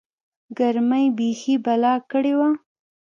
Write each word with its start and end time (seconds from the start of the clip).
گرمۍ 0.57 1.05
بيخي 1.17 1.55
بلا 1.65 1.93
کړې 2.11 2.33
وه. 2.39 2.49